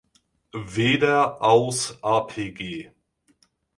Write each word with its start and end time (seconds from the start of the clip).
Weder 0.53 1.43
aus 1.43 2.01
Apg. 2.03 2.89